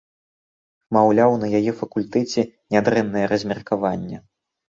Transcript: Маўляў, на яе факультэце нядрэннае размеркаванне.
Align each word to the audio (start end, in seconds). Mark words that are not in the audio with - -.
Маўляў, 0.95 1.31
на 1.43 1.47
яе 1.59 1.71
факультэце 1.81 2.41
нядрэннае 2.77 3.23
размеркаванне. 3.35 4.17